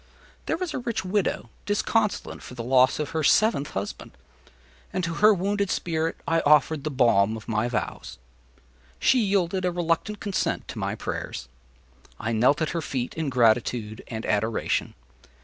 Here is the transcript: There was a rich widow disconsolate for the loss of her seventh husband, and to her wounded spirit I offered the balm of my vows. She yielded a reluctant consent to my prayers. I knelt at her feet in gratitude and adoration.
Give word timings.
There 0.47 0.57
was 0.57 0.73
a 0.73 0.79
rich 0.79 1.05
widow 1.05 1.51
disconsolate 1.67 2.41
for 2.41 2.55
the 2.55 2.63
loss 2.63 2.97
of 2.97 3.11
her 3.11 3.23
seventh 3.23 3.69
husband, 3.77 4.13
and 4.91 5.03
to 5.03 5.13
her 5.21 5.31
wounded 5.31 5.69
spirit 5.69 6.17
I 6.27 6.39
offered 6.39 6.83
the 6.83 6.89
balm 6.89 7.37
of 7.37 7.47
my 7.47 7.67
vows. 7.67 8.17
She 8.97 9.19
yielded 9.19 9.63
a 9.63 9.71
reluctant 9.71 10.19
consent 10.19 10.67
to 10.69 10.79
my 10.79 10.95
prayers. 10.95 11.49
I 12.19 12.31
knelt 12.31 12.63
at 12.63 12.71
her 12.71 12.81
feet 12.81 13.13
in 13.13 13.29
gratitude 13.29 14.03
and 14.07 14.25
adoration. 14.25 14.95